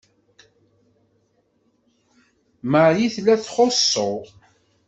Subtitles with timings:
[2.71, 4.11] Marie tella txuṣṣu.